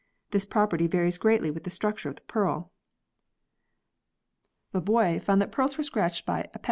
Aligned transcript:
This 0.31 0.45
property 0.45 0.87
varies 0.87 1.19
greatly 1.19 1.51
with 1.51 1.63
the 1.63 1.69
structure 1.69 2.09
of 2.09 2.15
the 2.15 2.23
pearl. 2.23 2.71
Moebius 4.73 5.21
found 5.21 5.39
that 5.43 5.51
pearls 5.51 5.77
were 5.77 5.83
scratched 5.83 6.25
by 6.25 6.37
62 6.37 6.47
PEARLS 6.47 6.51
[CH. 6.53 6.59